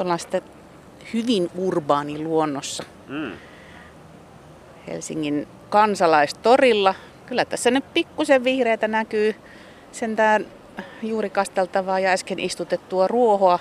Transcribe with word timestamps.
Nyt 0.00 0.04
ollaan 0.04 0.18
sitten 0.18 0.42
hyvin 1.14 1.50
urbaani 1.54 2.18
luonnossa. 2.18 2.84
Mm. 3.08 3.32
Helsingin 4.88 5.48
kansalaistorilla. 5.68 6.94
Kyllä 7.26 7.44
tässä 7.44 7.70
nyt 7.70 7.84
pikkusen 7.94 8.44
vihreätä 8.44 8.88
näkyy 8.88 9.34
sentään 9.92 10.46
juuri 11.02 11.30
kasteltavaa 11.30 12.00
ja 12.00 12.10
äsken 12.10 12.38
istutettua 12.38 13.08
ruohoa. 13.08 13.58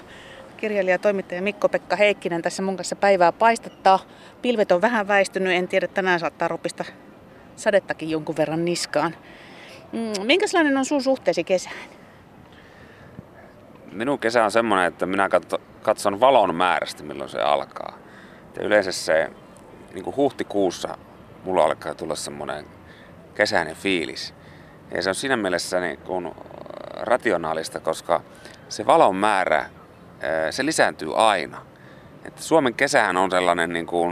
Kirjailija 0.58 0.94
ja 0.94 1.00
toimittaja 1.00 1.42
Mikko-Pekka 1.42 1.96
Heikkinen 1.96 2.42
tässä 2.42 2.62
mun 2.62 2.78
kanssa 2.78 2.96
päivää 2.96 3.32
paistattaa. 3.32 4.00
Pilvet 4.42 4.72
on 4.72 4.82
vähän 4.82 5.08
väistynyt, 5.08 5.54
en 5.54 5.68
tiedä, 5.68 5.88
tänään 5.88 6.20
saattaa 6.20 6.48
ropista 6.48 6.86
sadettakin 7.56 8.10
jonkun 8.10 8.38
verran 8.38 8.66
niskaan. 8.66 9.16
Mm, 9.92 10.26
minkälainen 10.26 10.78
on 10.78 10.86
sun 10.86 11.04
suhteesi 11.04 11.44
kesään? 11.44 11.99
Minun 13.92 14.20
kesä 14.20 14.44
on 14.44 14.52
semmoinen, 14.52 14.88
että 14.88 15.06
minä 15.06 15.30
katson 15.82 16.20
valon 16.20 16.56
määrästä, 16.56 17.04
milloin 17.04 17.30
se 17.30 17.42
alkaa. 17.42 17.98
Ja 18.60 18.66
yleensä 18.66 18.92
se 18.92 19.30
niin 19.94 20.04
kuin 20.04 20.16
huhtikuussa 20.16 20.98
mulla 21.44 21.64
alkaa 21.64 21.96
tulla 21.96 22.16
semmoinen 22.16 22.66
kesäinen 23.36 23.76
fiilis. 23.76 24.34
Ja 24.96 25.02
se 25.02 25.10
on 25.10 25.16
siinä 25.16 25.38
mielessä 25.38 25.80
niin 25.80 25.98
kuin 25.98 26.32
rationaalista, 26.94 27.80
koska 27.80 28.22
se 28.70 28.86
valon 28.86 29.16
määrä, 29.16 29.66
se 30.52 30.66
lisääntyy 30.66 31.16
aina. 31.16 31.62
Että 32.26 32.42
Suomen 32.42 32.74
kesähän 32.74 33.18
on 33.18 33.32
sellainen 33.32 33.74
niin 33.74 33.86
kuin, 33.86 34.12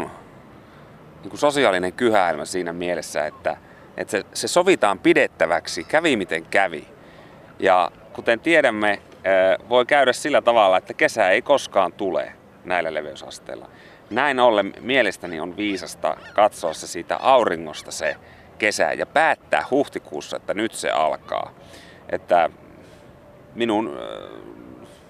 niin 1.22 1.30
kuin 1.30 1.40
sosiaalinen 1.40 1.94
kyhäilmä 1.94 2.46
siinä 2.46 2.74
mielessä, 2.74 3.26
että, 3.26 3.58
että 3.98 4.12
se, 4.12 4.26
se 4.34 4.48
sovitaan 4.48 5.00
pidettäväksi, 5.00 5.84
kävi 5.84 6.16
miten 6.16 6.46
kävi. 6.46 6.88
Ja 7.60 7.92
kuten 8.14 8.40
tiedämme, 8.40 9.02
voi 9.70 9.86
käydä 9.86 10.14
sillä 10.14 10.42
tavalla, 10.42 10.78
että 10.78 10.94
kesä 10.94 11.30
ei 11.30 11.42
koskaan 11.42 11.94
tule 11.94 12.34
näillä 12.66 12.94
leveysasteilla. 12.94 13.70
Näin 14.10 14.40
ollen 14.40 14.74
mielestäni 14.80 15.40
on 15.40 15.58
viisasta 15.58 16.18
katsoa 16.34 16.74
se 16.74 16.88
siitä 16.88 17.18
auringosta 17.18 17.92
se 17.92 18.16
kesä 18.58 18.94
ja 18.94 19.06
päättää 19.06 19.66
huhtikuussa, 19.72 20.38
että 20.38 20.54
nyt 20.54 20.74
se 20.74 20.90
alkaa. 20.90 21.52
Että 22.10 22.50
minun 23.56 24.00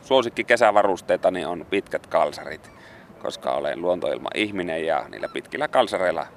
suosikki 0.02 0.44
kesävarusteetani 0.44 1.46
on 1.46 1.66
pitkät 1.70 2.08
kalsarit, 2.08 2.72
koska 3.22 3.52
olen 3.52 3.82
luontoilma-ihminen 3.82 4.86
ja 4.86 5.06
niillä 5.10 5.28
pitkillä 5.30 5.68
kalsareilla 5.68 6.28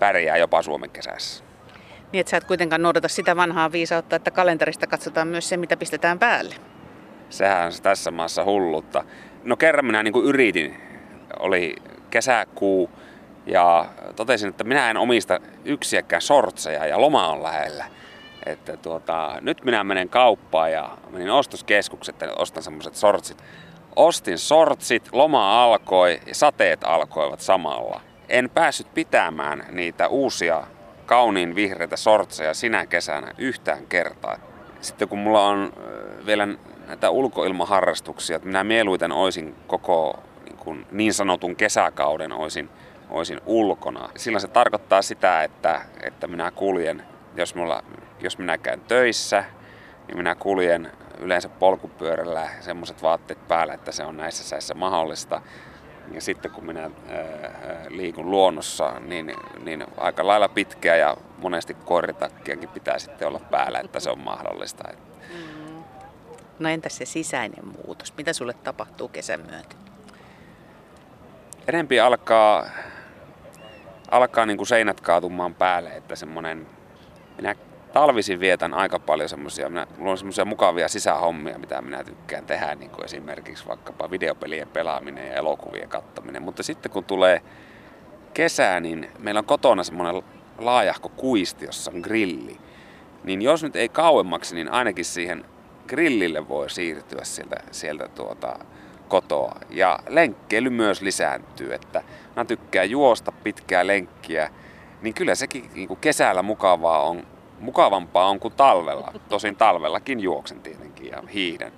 pärjää 0.00 0.36
jopa 0.36 0.62
Suomen 0.62 0.90
kesässä. 0.90 1.44
Niin, 2.12 2.20
että 2.20 2.30
sä 2.30 2.36
et 2.36 2.44
kuitenkaan 2.44 2.82
noudata 2.82 3.08
sitä 3.08 3.36
vanhaa 3.36 3.72
viisautta, 3.72 4.16
että 4.16 4.30
kalenterista 4.30 4.86
katsotaan 4.86 5.28
myös 5.28 5.48
se, 5.48 5.56
mitä 5.56 5.76
pistetään 5.76 6.18
päälle. 6.18 6.54
Sehän 7.30 7.66
on 7.66 7.72
tässä 7.82 8.10
maassa 8.10 8.44
hullutta. 8.44 9.04
No 9.44 9.56
kerran 9.56 9.84
minä 9.84 10.02
niin 10.02 10.12
kuin 10.12 10.26
yritin, 10.26 10.76
oli 11.38 11.76
kesäkuu 12.10 12.90
ja 13.46 13.86
totesin, 14.16 14.48
että 14.48 14.64
minä 14.64 14.90
en 14.90 14.96
omista 14.96 15.40
yksiäkään 15.64 16.22
sortseja 16.22 16.86
ja 16.86 17.00
loma 17.00 17.28
on 17.28 17.42
lähellä. 17.42 17.84
Että 18.46 18.76
tuota, 18.76 19.38
nyt 19.40 19.64
minä 19.64 19.84
menen 19.84 20.08
kauppaan 20.08 20.72
ja 20.72 20.98
menin 21.10 21.30
ostoskeskukset 21.30 22.20
ja 22.20 22.32
ostan 22.38 22.62
semmoiset 22.62 22.94
sortsit. 22.94 23.44
Ostin 23.96 24.38
sortsit, 24.38 25.08
loma 25.12 25.64
alkoi 25.64 26.20
ja 26.26 26.34
sateet 26.34 26.84
alkoivat 26.84 27.40
samalla. 27.40 28.00
En 28.28 28.50
päässyt 28.50 28.94
pitämään 28.94 29.64
niitä 29.70 30.08
uusia 30.08 30.62
kauniin 31.06 31.54
vihreitä 31.54 31.96
sortseja 31.96 32.54
sinä 32.54 32.86
kesänä 32.86 33.32
yhtään 33.38 33.86
kertaa. 33.86 34.36
Sitten 34.80 35.08
kun 35.08 35.18
mulla 35.18 35.46
on 35.46 35.72
vielä 36.26 36.48
näitä 36.90 37.10
ulkoilmaharrastuksia, 37.10 38.36
että 38.36 38.48
minä 38.48 38.64
mieluiten 38.64 39.12
oisin 39.12 39.54
koko 39.66 40.18
niin, 40.44 40.56
kuin 40.56 40.86
niin 40.92 41.14
sanotun 41.14 41.56
kesäkauden 41.56 42.32
oisin, 42.32 42.70
oisin 43.10 43.40
ulkona. 43.46 44.08
Silloin 44.16 44.40
se 44.40 44.48
tarkoittaa 44.48 45.02
sitä, 45.02 45.42
että, 45.42 45.80
että 46.02 46.26
minä 46.26 46.50
kuljen, 46.50 47.02
jos, 47.36 47.54
mulla, 47.54 47.82
jos 48.20 48.38
minä 48.38 48.58
käyn 48.58 48.80
töissä, 48.80 49.44
niin 50.08 50.16
minä 50.16 50.34
kuljen 50.34 50.92
yleensä 51.18 51.48
polkupyörällä 51.48 52.48
semmoiset 52.60 53.02
vaatteet 53.02 53.48
päällä, 53.48 53.74
että 53.74 53.92
se 53.92 54.04
on 54.04 54.16
näissä 54.16 54.44
säissä 54.44 54.74
mahdollista. 54.74 55.42
Ja 56.12 56.20
sitten 56.20 56.50
kun 56.50 56.66
minä 56.66 56.90
liikun 57.88 58.30
luonnossa, 58.30 58.92
niin, 59.00 59.34
niin 59.64 59.84
aika 59.96 60.26
lailla 60.26 60.48
pitkää 60.48 60.96
ja 60.96 61.16
monesti 61.38 61.74
koiritakkiakin 61.74 62.68
pitää 62.68 62.98
sitten 62.98 63.28
olla 63.28 63.40
päällä, 63.50 63.80
että 63.80 64.00
se 64.00 64.10
on 64.10 64.20
mahdollista. 64.20 64.88
No 66.60 66.68
entäs 66.68 66.96
se 66.96 67.04
sisäinen 67.04 67.66
muutos? 67.66 68.16
Mitä 68.16 68.32
sulle 68.32 68.52
tapahtuu 68.52 69.08
kesän 69.08 69.40
myötä? 69.40 69.76
Enempi 71.68 72.00
alkaa, 72.00 72.66
alkaa 74.10 74.46
niin 74.46 74.56
kuin 74.56 74.66
seinät 74.66 75.00
kaatumaan 75.00 75.54
päälle, 75.54 75.90
että 75.90 76.16
semmoinen, 76.16 76.66
minä 77.36 77.54
talvisin 77.92 78.40
vietän 78.40 78.74
aika 78.74 78.98
paljon 78.98 79.28
semmoisia, 79.28 79.70
mulla 79.70 80.10
on 80.10 80.18
semmoisia 80.18 80.44
mukavia 80.44 80.88
sisähommia, 80.88 81.58
mitä 81.58 81.82
minä 81.82 82.04
tykkään 82.04 82.46
tehdä, 82.46 82.74
niin 82.74 82.90
kuin 82.90 83.04
esimerkiksi 83.04 83.66
vaikkapa 83.66 84.10
videopelien 84.10 84.68
pelaaminen 84.68 85.26
ja 85.26 85.34
elokuvien 85.34 85.88
kattaminen. 85.88 86.42
Mutta 86.42 86.62
sitten 86.62 86.92
kun 86.92 87.04
tulee 87.04 87.42
kesä, 88.34 88.80
niin 88.80 89.10
meillä 89.18 89.38
on 89.38 89.44
kotona 89.44 89.84
semmoinen 89.84 90.22
laajahko 90.58 91.08
kuisti, 91.08 91.64
jossa 91.64 91.90
on 91.94 92.00
grilli. 92.00 92.58
Niin 93.24 93.42
jos 93.42 93.62
nyt 93.62 93.76
ei 93.76 93.88
kauemmaksi, 93.88 94.54
niin 94.54 94.72
ainakin 94.72 95.04
siihen 95.04 95.44
grillille 95.88 96.48
voi 96.48 96.70
siirtyä 96.70 97.24
sieltä, 97.24 97.56
sieltä 97.70 98.08
tuota, 98.08 98.58
kotoa. 99.08 99.54
Ja 99.70 99.98
lenkkeily 100.08 100.70
myös 100.70 101.02
lisääntyy, 101.02 101.74
että 101.74 102.02
mä 102.36 102.44
tykkään 102.44 102.90
juosta 102.90 103.32
pitkää 103.32 103.86
lenkkiä, 103.86 104.50
niin 105.02 105.14
kyllä 105.14 105.34
sekin 105.34 105.70
niin 105.74 105.88
kuin 105.88 106.00
kesällä 106.00 106.42
mukavaa 106.42 107.02
on 107.02 107.26
mukavampaa 107.60 108.28
on 108.28 108.40
kuin 108.40 108.54
talvella. 108.54 109.12
Tosin 109.28 109.56
talvellakin 109.56 110.20
juoksen 110.20 110.60
tietenkin 110.60 111.06
ja 111.06 111.22
hiihdän. 111.34 111.72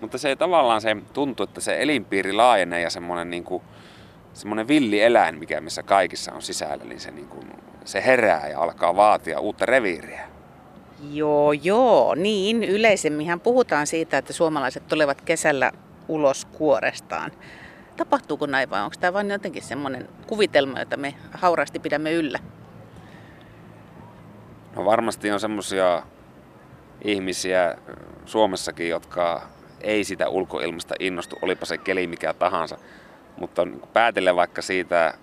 Mutta 0.00 0.18
se 0.18 0.36
tavallaan 0.36 0.80
se 0.80 0.96
tuntuu, 1.12 1.44
että 1.44 1.60
se 1.60 1.82
elinpiiri 1.82 2.32
laajenee 2.32 2.80
ja 2.80 2.90
semmoinen 2.90 3.30
niin 3.30 3.44
kuin, 3.44 3.62
semmoinen 4.32 4.68
villi 4.68 5.02
eläin, 5.02 5.38
mikä 5.38 5.60
missä 5.60 5.82
kaikissa 5.82 6.32
on 6.32 6.42
sisällä, 6.42 6.84
niin 6.84 7.00
se, 7.00 7.10
niin 7.10 7.28
kuin, 7.28 7.44
se 7.84 8.04
herää 8.06 8.48
ja 8.48 8.60
alkaa 8.60 8.96
vaatia 8.96 9.40
uutta 9.40 9.66
reviiriä. 9.66 10.37
Joo, 11.12 11.52
joo. 11.52 12.14
Niin, 12.14 12.64
yleisemminhän 12.64 13.40
puhutaan 13.40 13.86
siitä, 13.86 14.18
että 14.18 14.32
suomalaiset 14.32 14.88
tulevat 14.88 15.20
kesällä 15.20 15.72
ulos 16.08 16.44
kuorestaan. 16.44 17.30
Tapahtuuko 17.96 18.46
näin 18.46 18.70
vai 18.70 18.82
onko 18.82 18.96
tämä 19.00 19.12
vain 19.12 19.30
jotenkin 19.30 19.62
semmoinen 19.62 20.08
kuvitelma, 20.26 20.78
jota 20.78 20.96
me 20.96 21.14
hauraasti 21.32 21.78
pidämme 21.78 22.12
yllä? 22.12 22.38
No 24.76 24.84
varmasti 24.84 25.30
on 25.30 25.40
semmoisia 25.40 26.02
ihmisiä 27.04 27.76
Suomessakin, 28.26 28.88
jotka 28.88 29.42
ei 29.80 30.04
sitä 30.04 30.28
ulkoilmasta 30.28 30.94
innostu, 31.00 31.36
olipa 31.42 31.66
se 31.66 31.78
keli 31.78 32.06
mikä 32.06 32.34
tahansa. 32.34 32.78
Mutta 33.36 33.66
päätellen 33.92 34.36
vaikka 34.36 34.62
siitä 34.62 35.14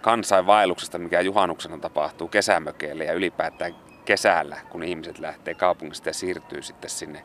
kansainvaelluksesta, 0.00 0.98
mikä 0.98 1.20
juhannuksena 1.20 1.78
tapahtuu 1.78 2.28
kesämökeille 2.28 3.04
ja 3.04 3.12
ylipäätään 3.12 3.74
kesällä, 4.04 4.56
kun 4.70 4.82
ihmiset 4.82 5.18
lähtee 5.18 5.54
kaupungista 5.54 6.08
ja 6.08 6.14
siirtyy 6.14 6.62
sitten 6.62 6.90
sinne 6.90 7.24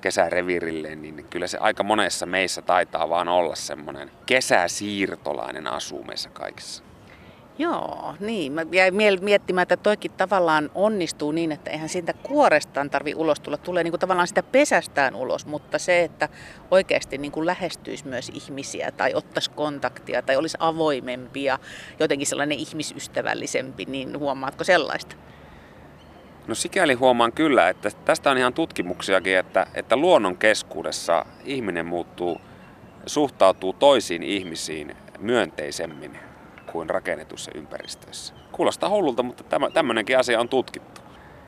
kesäreviirilleen, 0.00 1.02
niin 1.02 1.26
kyllä 1.30 1.46
se 1.46 1.58
aika 1.58 1.82
monessa 1.82 2.26
meissä 2.26 2.62
taitaa 2.62 3.08
vaan 3.08 3.28
olla 3.28 3.54
semmoinen 3.54 4.10
kesäsiirtolainen 4.26 5.66
asuu 5.66 6.04
meissä 6.04 6.30
kaikissa. 6.30 6.86
Joo, 7.58 8.14
niin. 8.20 8.52
Mä 8.52 8.66
jäin 8.72 8.94
miettimään, 9.20 9.62
että 9.62 9.76
toikin 9.76 10.10
tavallaan 10.12 10.70
onnistuu 10.74 11.32
niin, 11.32 11.52
että 11.52 11.70
eihän 11.70 11.88
siitä 11.88 12.12
kuorestaan 12.12 12.90
tarvi 12.90 13.14
ulos 13.14 13.40
tulla. 13.40 13.56
Tulee 13.56 13.84
niin 13.84 13.92
kuin 13.92 14.00
tavallaan 14.00 14.28
sitä 14.28 14.42
pesästään 14.42 15.14
ulos, 15.14 15.46
mutta 15.46 15.78
se, 15.78 16.02
että 16.02 16.28
oikeasti 16.70 17.18
niin 17.18 17.32
kuin 17.32 17.46
lähestyisi 17.46 18.06
myös 18.06 18.30
ihmisiä 18.34 18.90
tai 18.90 19.14
ottaisi 19.14 19.50
kontaktia 19.50 20.22
tai 20.22 20.36
olisi 20.36 20.56
avoimempi 20.60 21.44
ja 21.44 21.58
jotenkin 22.00 22.26
sellainen 22.26 22.58
ihmisystävällisempi, 22.58 23.84
niin 23.84 24.18
huomaatko 24.18 24.64
sellaista? 24.64 25.16
No 26.46 26.54
sikäli 26.54 26.94
huomaan 26.94 27.32
kyllä, 27.32 27.68
että 27.68 27.90
tästä 28.04 28.30
on 28.30 28.38
ihan 28.38 28.54
tutkimuksiakin, 28.54 29.38
että, 29.38 29.66
että 29.74 29.96
luonnon 29.96 30.36
keskuudessa 30.36 31.26
ihminen 31.44 31.86
muuttuu, 31.86 32.40
suhtautuu 33.06 33.72
toisiin 33.72 34.22
ihmisiin 34.22 34.96
myönteisemmin 35.18 36.18
kuin 36.72 36.90
rakennetussa 36.90 37.50
ympäristössä. 37.54 38.34
Kuulostaa 38.52 38.88
hullulta, 38.88 39.22
mutta 39.22 39.44
tämmöinenkin 39.74 40.18
asia 40.18 40.40
on 40.40 40.48
tutkittu. 40.48 41.00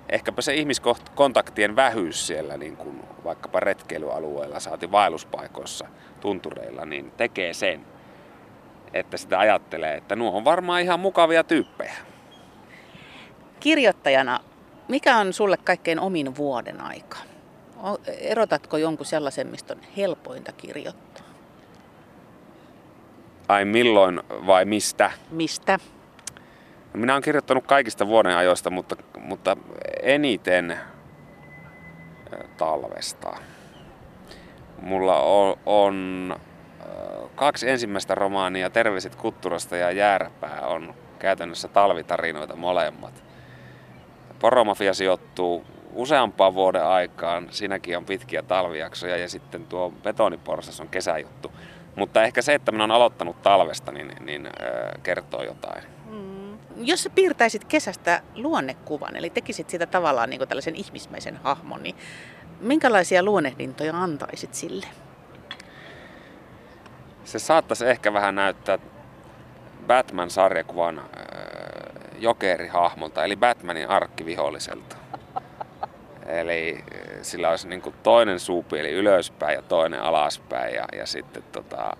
Ehkäpä 0.08 0.42
se 0.42 0.54
ihmiskontaktien 0.54 1.76
vähyys 1.76 2.26
siellä, 2.26 2.56
niin 2.56 2.76
kuin 2.76 3.02
vaikkapa 3.24 3.60
retkeilyalueella, 3.60 4.60
saati 4.60 4.92
vaelluspaikoissa, 4.92 5.86
tuntureilla, 6.20 6.84
niin 6.84 7.10
tekee 7.10 7.54
sen, 7.54 7.86
että 8.94 9.16
sitä 9.16 9.38
ajattelee, 9.38 9.94
että 9.94 10.16
nuo 10.16 10.36
on 10.36 10.44
varmaan 10.44 10.82
ihan 10.82 11.00
mukavia 11.00 11.44
tyyppejä. 11.44 11.94
Kirjoittajana, 13.60 14.40
mikä 14.88 15.16
on 15.16 15.32
sulle 15.32 15.56
kaikkein 15.56 16.00
omin 16.00 16.36
vuoden 16.36 16.80
aika? 16.80 17.18
Erotatko 18.06 18.76
jonkun 18.76 19.06
sellaisen, 19.06 19.46
mistä 19.46 19.74
on 19.74 19.80
helpointa 19.96 20.52
kirjoittaa? 20.52 21.24
Ai 23.48 23.64
milloin 23.64 24.20
vai 24.30 24.64
mistä? 24.64 25.10
Mistä? 25.30 25.78
No 26.94 27.00
minä 27.00 27.12
olen 27.12 27.22
kirjoittanut 27.22 27.66
kaikista 27.66 28.06
vuoden 28.06 28.36
ajoista, 28.36 28.70
mutta, 28.70 28.96
mutta 29.18 29.56
eniten 30.02 30.78
talvesta. 32.56 33.36
Mulla 34.82 35.20
on, 35.20 35.56
on 35.66 36.36
kaksi 37.34 37.70
ensimmäistä 37.70 38.14
romaania, 38.14 38.70
Terveiset 38.70 39.14
Kutturasta 39.14 39.76
ja 39.76 39.90
Järpää, 39.90 40.60
on 40.66 40.94
käytännössä 41.18 41.68
talvitarinoita 41.68 42.56
molemmat. 42.56 43.27
Poromafia 44.38 44.94
sijoittuu 44.94 45.64
useampaan 45.92 46.54
vuoden 46.54 46.84
aikaan, 46.84 47.48
siinäkin 47.50 47.96
on 47.96 48.04
pitkiä 48.04 48.42
talvijaksoja 48.42 49.16
ja 49.16 49.28
sitten 49.28 49.66
tuo 49.66 49.92
betoniporsas 50.02 50.80
on 50.80 50.88
kesäjuttu. 50.88 51.52
Mutta 51.96 52.22
ehkä 52.22 52.42
se, 52.42 52.54
että 52.54 52.72
minä 52.72 52.84
olen 52.84 52.96
aloittanut 52.96 53.42
talvesta, 53.42 53.92
niin, 53.92 54.12
niin 54.20 54.46
äh, 54.46 55.02
kertoo 55.02 55.42
jotain. 55.42 55.82
Mm. 56.10 56.58
Jos 56.76 57.02
sä 57.02 57.10
piirtäisit 57.10 57.64
kesästä 57.64 58.22
luonnekuvan, 58.34 59.16
eli 59.16 59.30
tekisit 59.30 59.70
siitä 59.70 59.86
tavallaan 59.86 60.30
niin 60.30 60.38
kuin 60.38 60.48
tällaisen 60.48 60.76
ihmismäisen 60.76 61.36
hahmon, 61.36 61.82
niin 61.82 61.96
minkälaisia 62.60 63.22
luonnehdintoja 63.22 64.02
antaisit 64.02 64.54
sille? 64.54 64.86
Se 67.24 67.38
saattaisi 67.38 67.86
ehkä 67.86 68.12
vähän 68.12 68.34
näyttää 68.34 68.78
Batman-sarjakuvan 69.86 71.02
jokerihahmolta, 72.18 73.24
eli 73.24 73.36
Batmanin 73.36 73.88
arkkiviholliselta. 73.88 74.96
Eli 76.26 76.84
sillä 77.22 77.48
olisi 77.48 77.68
niin 77.68 77.82
toinen 78.02 78.40
suupieli 78.40 78.90
ylöspäin 78.90 79.54
ja 79.54 79.62
toinen 79.62 80.02
alaspäin 80.02 80.74
ja, 80.74 80.84
ja 80.96 81.06
sitten 81.06 81.42
tota, 81.52 81.96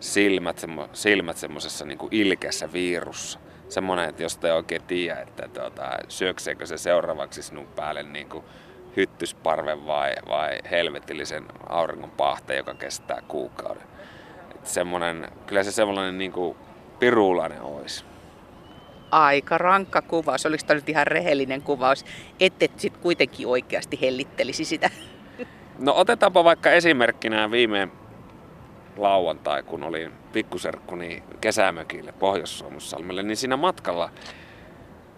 silmät, 0.00 0.58
semmo, 0.58 0.88
silmät 0.92 1.36
semmoisessa 1.36 1.84
niin 1.84 1.98
ilkeässä 2.10 2.72
viirussa. 2.72 3.38
Semmoinen, 3.68 4.08
että 4.08 4.22
jos 4.22 4.38
te 4.38 4.52
oikein 4.52 4.82
tiedä, 4.82 5.20
että 5.20 5.48
tota, 5.48 5.90
syökseekö 6.08 6.66
se 6.66 6.78
seuraavaksi 6.78 7.42
sinun 7.42 7.66
päälle 7.76 8.02
niin 8.02 8.28
kuin 8.28 8.44
hyttysparven 8.96 9.86
vai, 9.86 10.14
vai 10.28 10.58
helvetillisen 10.70 11.44
auringon 11.68 12.10
pahte, 12.10 12.56
joka 12.56 12.74
kestää 12.74 13.22
kuukauden. 13.28 13.82
Että 14.54 14.70
semmoinen, 14.70 15.28
kyllä 15.46 15.62
se 15.62 15.72
semmoinen 15.72 16.18
niin 16.18 16.32
pirulainen 16.98 17.62
olisi 17.62 18.04
aika 19.10 19.58
rankka 19.58 20.02
kuvaus. 20.02 20.46
Oliko 20.46 20.64
tämä 20.66 20.78
nyt 20.78 20.88
ihan 20.88 21.06
rehellinen 21.06 21.62
kuvaus, 21.62 22.04
ette 22.40 22.70
sitten 22.76 23.02
kuitenkin 23.02 23.46
oikeasti 23.46 23.98
hellittelisi 24.00 24.64
sitä? 24.64 24.90
No 25.78 25.94
otetaanpa 25.96 26.44
vaikka 26.44 26.70
esimerkkinä 26.70 27.50
viime 27.50 27.88
lauantai, 28.96 29.62
kun 29.62 29.84
olin 29.84 30.12
pikkuserkkuni 30.32 31.22
kesämökille 31.40 32.12
Pohjois-Suomussalmelle, 32.12 33.22
niin 33.22 33.36
siinä 33.36 33.56
matkalla 33.56 34.10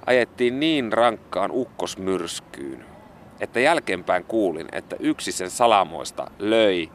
ajettiin 0.06 0.60
niin 0.60 0.92
rankkaan 0.92 1.50
ukkosmyrskyyn, 1.50 2.84
että 3.40 3.60
jälkeenpäin 3.60 4.24
kuulin, 4.24 4.68
että 4.72 4.96
yksi 4.98 5.32
sen 5.32 5.50
salamoista 5.50 6.30
löi 6.38 6.90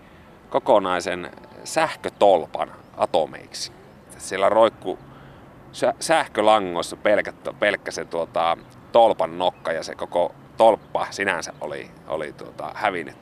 kokonaisen 0.50 1.32
sähkötolpan 1.64 2.72
atomeiksi. 2.98 3.72
Siellä 4.18 4.50
roikku 4.50 5.00
sähkölangoissa 6.00 6.96
pelkkä, 6.96 7.34
pelkkä 7.60 7.92
se 7.92 8.06
tuota, 8.06 8.58
tolpan 8.92 9.38
nokka 9.38 9.72
ja 9.72 9.84
se 9.84 9.96
koko 9.96 10.36
tolppa 10.58 11.08
sinänsä 11.10 11.54
oli, 11.62 11.92
oli 12.08 12.34
tuota, 12.34 12.72
hävinnyt 12.76 13.16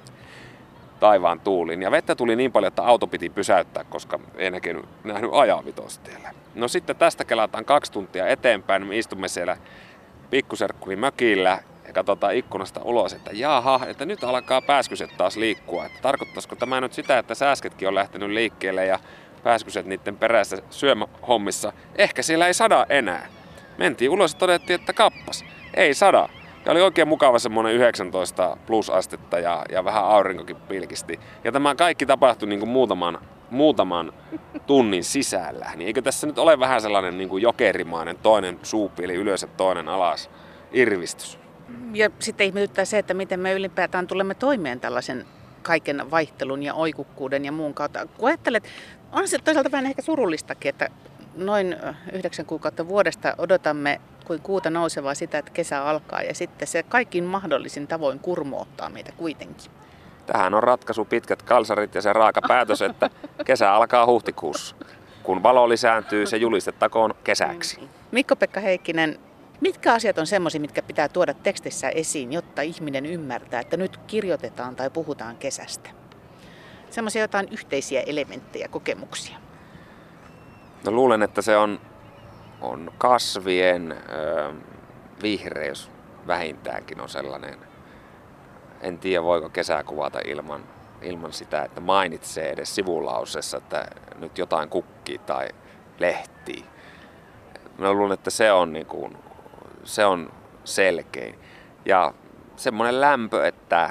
taivaan 0.99 1.39
tuulin. 1.39 1.81
Ja 1.81 1.91
vettä 1.91 2.15
tuli 2.15 2.35
niin 2.35 2.51
paljon, 2.51 2.67
että 2.67 2.83
auto 2.83 3.07
piti 3.07 3.29
pysäyttää, 3.29 3.83
koska 3.83 4.19
ei 4.35 4.51
näkynyt, 4.51 4.85
nähnyt 5.03 5.31
ajaa 5.33 5.65
vitostiellä. 5.65 6.31
No 6.55 6.67
sitten 6.67 6.95
tästä 6.95 7.25
kelataan 7.25 7.65
kaksi 7.65 7.91
tuntia 7.91 8.27
eteenpäin. 8.27 8.87
Me 8.87 8.97
istumme 8.97 9.27
siellä 9.27 9.57
pikkuserkkuni 10.29 10.95
mökillä 10.95 11.59
ja 11.87 11.93
katsotaan 11.93 12.35
ikkunasta 12.35 12.81
ulos, 12.83 13.13
että 13.13 13.31
jaha, 13.33 13.79
että 13.87 14.05
nyt 14.05 14.23
alkaa 14.23 14.61
pääskyset 14.61 15.17
taas 15.17 15.37
liikkua. 15.37 15.85
Että 15.85 15.99
tarkoittaisiko 16.01 16.55
tämä 16.55 16.81
nyt 16.81 16.93
sitä, 16.93 17.17
että 17.17 17.35
sääsketkin 17.35 17.87
on 17.87 17.95
lähtenyt 17.95 18.29
liikkeelle 18.29 18.85
ja 18.85 18.99
pääskyset 19.43 19.85
niiden 19.85 20.17
perässä 20.17 20.57
syömähommissa. 20.69 21.73
Ehkä 21.95 22.21
siellä 22.21 22.47
ei 22.47 22.53
sada 22.53 22.85
enää. 22.89 23.27
Mentiin 23.77 24.11
ulos 24.11 24.33
ja 24.33 24.39
todettiin, 24.39 24.79
että 24.79 24.93
kappas, 24.93 25.45
ei 25.73 25.93
sada. 25.93 26.29
Ja 26.65 26.71
oli 26.71 26.81
oikein 26.81 27.07
mukava 27.07 27.39
semmoinen 27.39 27.73
19 27.73 28.57
plus 28.65 28.89
astetta 28.89 29.39
ja, 29.39 29.65
ja 29.71 29.85
vähän 29.85 30.03
aurinkokin 30.03 30.55
pilkisti. 30.55 31.19
Ja 31.43 31.51
tämä 31.51 31.75
kaikki 31.75 32.05
tapahtui 32.05 32.49
niin 32.49 32.59
kuin 32.59 32.69
muutaman, 32.69 33.19
muutaman 33.49 34.13
tunnin 34.67 35.03
sisällä. 35.03 35.71
Niin 35.75 35.87
eikö 35.87 36.01
tässä 36.01 36.27
nyt 36.27 36.37
ole 36.37 36.59
vähän 36.59 36.81
sellainen 36.81 37.17
niin 37.17 37.29
kuin 37.29 37.43
jokerimainen 37.43 38.17
toinen 38.17 38.59
suupieli 38.63 39.13
ylös 39.13 39.41
ja 39.41 39.47
toinen 39.47 39.89
alas 39.89 40.29
irvistys? 40.71 41.39
Ja 41.93 42.09
sitten 42.19 42.47
ihmetyttää 42.47 42.85
se, 42.85 42.97
että 42.97 43.13
miten 43.13 43.39
me 43.39 43.53
ylipäätään 43.53 44.07
tulemme 44.07 44.33
toimeen 44.33 44.79
tällaisen 44.79 45.25
kaiken 45.63 46.11
vaihtelun 46.11 46.63
ja 46.63 46.73
oikukkuuden 46.73 47.45
ja 47.45 47.51
muun 47.51 47.73
kautta. 47.73 48.07
Kun 48.17 48.29
ajattelet, 48.29 48.63
on 49.11 49.27
se 49.27 49.39
toisaalta 49.39 49.71
vähän 49.71 49.85
ehkä 49.85 50.01
surullistakin, 50.01 50.69
että 50.69 50.89
noin 51.35 51.75
yhdeksän 52.11 52.45
kuukautta 52.45 52.87
vuodesta 52.87 53.35
odotamme 53.37 54.01
kuin 54.25 54.41
kuuta 54.41 54.69
nousevaa 54.69 55.13
sitä, 55.13 55.37
että 55.37 55.51
kesä 55.51 55.83
alkaa 55.83 56.21
ja 56.21 56.35
sitten 56.35 56.67
se 56.67 56.83
kaikin 56.83 57.23
mahdollisin 57.23 57.87
tavoin 57.87 58.19
kurmoottaa 58.19 58.89
meitä 58.89 59.11
kuitenkin. 59.17 59.71
Tähän 60.25 60.53
on 60.53 60.63
ratkaisu 60.63 61.05
pitkät 61.05 61.41
kalsarit 61.41 61.95
ja 61.95 62.01
se 62.01 62.13
raaka 62.13 62.41
päätös, 62.47 62.81
että 62.81 63.09
kesä 63.45 63.73
alkaa 63.73 64.05
huhtikuussa. 64.05 64.75
Kun 65.23 65.43
valo 65.43 65.69
lisääntyy, 65.69 66.25
se 66.25 66.37
julistettakoon 66.37 67.15
kesäksi. 67.23 67.79
Mikko-Pekka 68.11 68.59
Heikkinen, 68.59 69.19
mitkä 69.63 69.93
asiat 69.93 70.17
on 70.17 70.27
semmoisia, 70.27 70.61
mitkä 70.61 70.81
pitää 70.81 71.09
tuoda 71.09 71.33
tekstissä 71.33 71.89
esiin, 71.89 72.33
jotta 72.33 72.61
ihminen 72.61 73.05
ymmärtää, 73.05 73.59
että 73.59 73.77
nyt 73.77 73.97
kirjoitetaan 73.97 74.75
tai 74.75 74.89
puhutaan 74.89 75.37
kesästä? 75.37 75.89
semmoisia 76.93 77.21
jotain 77.21 77.47
yhteisiä 77.51 78.01
elementtejä, 78.01 78.67
kokemuksia? 78.67 79.37
No 80.85 80.91
luulen, 80.91 81.23
että 81.23 81.41
se 81.41 81.57
on, 81.57 81.79
on 82.61 82.91
kasvien 82.97 83.91
ö, 83.91 84.53
vihreys 85.21 85.91
vähintäänkin 86.27 87.01
on 87.01 87.09
sellainen. 87.09 87.59
En 88.81 88.99
tiedä, 88.99 89.23
voiko 89.23 89.49
kesää 89.49 89.83
kuvata 89.83 90.19
ilman, 90.25 90.63
ilman 91.01 91.33
sitä, 91.33 91.63
että 91.63 91.81
mainitsee 91.81 92.49
edes 92.49 92.75
sivulausessa, 92.75 93.57
että 93.57 93.87
nyt 94.19 94.37
jotain 94.37 94.69
kukkii 94.69 95.17
tai 95.17 95.49
lehtii. 95.99 96.65
Mä 97.77 97.93
luulen, 97.93 98.13
että 98.13 98.29
se 98.29 98.51
on, 98.51 98.73
niin 98.73 98.85
kuin, 98.85 99.17
se 99.83 100.05
on 100.05 100.31
selkein. 100.63 101.39
Ja 101.85 102.13
semmoinen 102.55 103.01
lämpö, 103.01 103.47
että 103.47 103.89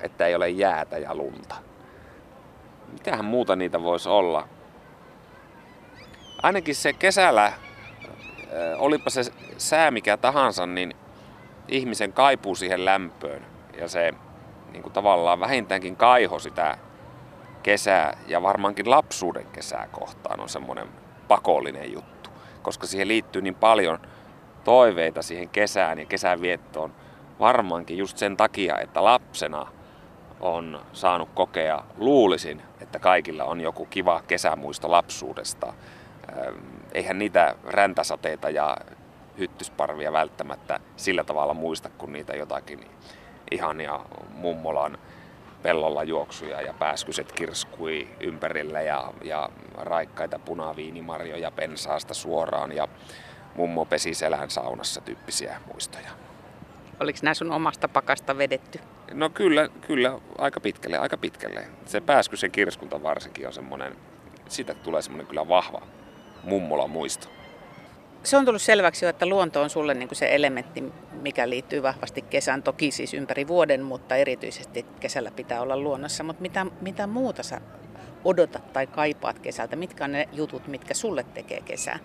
että 0.00 0.26
ei 0.26 0.34
ole 0.34 0.48
jäätä 0.48 0.98
ja 0.98 1.14
lunta. 1.14 1.54
Mitähän 2.92 3.24
muuta 3.24 3.56
niitä 3.56 3.82
voisi 3.82 4.08
olla? 4.08 4.48
Ainakin 6.42 6.74
se 6.74 6.92
kesällä, 6.92 7.52
olipa 8.78 9.10
se 9.10 9.22
sää 9.58 9.90
mikä 9.90 10.16
tahansa, 10.16 10.66
niin 10.66 10.96
ihmisen 11.68 12.12
kaipuu 12.12 12.54
siihen 12.54 12.84
lämpöön. 12.84 13.46
Ja 13.78 13.88
se 13.88 14.12
niin 14.72 14.82
kuin 14.82 14.92
tavallaan 14.92 15.40
vähintäänkin 15.40 15.96
kaiho 15.96 16.38
sitä 16.38 16.78
kesää 17.62 18.18
ja 18.26 18.42
varmaankin 18.42 18.90
lapsuuden 18.90 19.46
kesää 19.46 19.88
kohtaan 19.92 20.40
on 20.40 20.48
semmoinen 20.48 20.88
pakollinen 21.28 21.92
juttu. 21.92 22.30
Koska 22.62 22.86
siihen 22.86 23.08
liittyy 23.08 23.42
niin 23.42 23.54
paljon 23.54 23.98
toiveita 24.64 25.22
siihen 25.22 25.48
kesään 25.48 25.98
ja 25.98 26.04
kesän 26.04 26.40
viettoon. 26.40 26.92
Varmaankin 27.40 27.98
just 27.98 28.18
sen 28.18 28.36
takia, 28.36 28.78
että 28.78 29.04
lapsena– 29.04 29.66
on 30.40 30.80
saanut 30.92 31.28
kokea, 31.34 31.84
luulisin, 31.96 32.62
että 32.80 32.98
kaikilla 32.98 33.44
on 33.44 33.60
joku 33.60 33.86
kiva 33.86 34.22
kesämuisto 34.28 34.90
lapsuudesta. 34.90 35.72
Eihän 36.92 37.18
niitä 37.18 37.54
räntäsateita 37.66 38.50
ja 38.50 38.76
hyttysparvia 39.38 40.12
välttämättä 40.12 40.80
sillä 40.96 41.24
tavalla 41.24 41.54
muista 41.54 41.90
kuin 41.98 42.12
niitä 42.12 42.36
jotakin 42.36 42.90
ihania 43.50 44.00
mummolan 44.34 44.98
pellolla 45.62 46.04
juoksuja 46.04 46.60
ja 46.60 46.74
pääskyset 46.74 47.32
kirskui 47.32 48.08
ympärillä 48.20 48.80
ja, 48.82 49.12
ja 49.22 49.48
raikkaita 49.78 50.38
punaviinimarjoja 50.38 51.50
pensaasta 51.50 52.14
suoraan 52.14 52.72
ja 52.72 52.88
mummo 53.54 53.84
pesi 53.84 54.14
selän 54.14 54.50
saunassa 54.50 55.00
tyyppisiä 55.00 55.60
muistoja. 55.66 56.10
Oliko 57.00 57.18
nämä 57.22 57.34
sun 57.34 57.52
omasta 57.52 57.88
pakasta 57.88 58.38
vedetty? 58.38 58.80
No 59.12 59.30
kyllä, 59.30 59.68
kyllä 59.86 60.18
aika 60.38 60.60
pitkälle, 60.60 60.98
aika 60.98 61.16
pitkälle. 61.16 61.68
Se 61.86 62.00
pääskysen 62.00 62.50
kirskunta 62.50 63.02
varsinkin 63.02 63.46
on 63.46 63.52
semmoinen, 63.52 63.96
siitä 64.48 64.74
tulee 64.74 65.02
semmoinen 65.02 65.26
kyllä 65.26 65.48
vahva 65.48 65.82
mummola 66.42 66.88
muisto. 66.88 67.28
Se 68.22 68.36
on 68.36 68.44
tullut 68.44 68.62
selväksi 68.62 69.04
jo, 69.04 69.08
että 69.08 69.26
luonto 69.26 69.62
on 69.62 69.70
sulle 69.70 69.94
niin 69.94 70.08
kuin 70.08 70.16
se 70.16 70.34
elementti, 70.34 70.84
mikä 71.22 71.48
liittyy 71.48 71.82
vahvasti 71.82 72.22
kesään. 72.22 72.62
Toki 72.62 72.90
siis 72.90 73.14
ympäri 73.14 73.48
vuoden, 73.48 73.82
mutta 73.82 74.16
erityisesti 74.16 74.86
kesällä 75.00 75.30
pitää 75.30 75.60
olla 75.60 75.76
luonnossa. 75.76 76.24
Mutta 76.24 76.42
mitä, 76.42 76.66
mitä 76.80 77.06
muuta 77.06 77.42
sä 77.42 77.60
odotat 78.24 78.72
tai 78.72 78.86
kaipaat 78.86 79.38
kesältä? 79.38 79.76
Mitkä 79.76 80.04
on 80.04 80.12
ne 80.12 80.28
jutut, 80.32 80.66
mitkä 80.66 80.94
sulle 80.94 81.24
tekee 81.34 81.60
kesää? 81.60 81.98